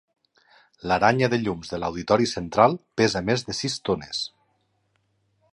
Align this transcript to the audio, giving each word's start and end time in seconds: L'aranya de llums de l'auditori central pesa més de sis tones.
L'aranya 0.91 1.29
de 1.33 1.39
llums 1.41 1.69
de 1.75 1.79
l'auditori 1.83 2.29
central 2.33 2.75
pesa 3.03 3.25
més 3.31 3.47
de 3.51 3.59
sis 3.61 3.79
tones. 3.91 4.27